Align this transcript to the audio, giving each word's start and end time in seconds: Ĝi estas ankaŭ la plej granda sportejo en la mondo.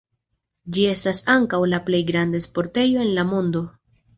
Ĝi 0.77 0.85
estas 0.93 1.19
ankaŭ 1.35 1.61
la 1.73 1.81
plej 1.91 2.01
granda 2.09 2.43
sportejo 2.49 3.07
en 3.07 3.17
la 3.21 3.31
mondo. 3.35 3.67